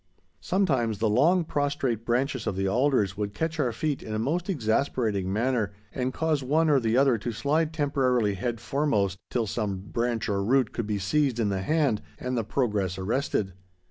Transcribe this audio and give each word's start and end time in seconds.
Sometimes 0.39 0.97
the 0.97 1.07
long, 1.07 1.43
prostrate 1.43 2.05
branches 2.07 2.47
of 2.47 2.55
the 2.55 2.67
alders 2.67 3.15
would 3.15 3.35
catch 3.35 3.59
our 3.59 3.71
feet 3.71 4.01
in 4.01 4.15
a 4.15 4.17
most 4.17 4.49
exasperating 4.49 5.31
manner, 5.31 5.73
and 5.93 6.11
cause 6.11 6.41
one 6.41 6.71
or 6.71 6.79
the 6.79 6.97
other 6.97 7.19
to 7.19 7.31
slide 7.31 7.71
temporarily 7.71 8.33
head 8.33 8.59
foremost, 8.59 9.19
till 9.29 9.45
some 9.45 9.77
branch 9.77 10.27
or 10.27 10.43
root 10.43 10.73
could 10.73 10.87
be 10.87 10.97
seized 10.97 11.39
in 11.39 11.49
the 11.49 11.61
hand 11.61 12.01
and 12.19 12.35
the 12.35 12.43
progress 12.43 12.97
arrested. 12.97 13.53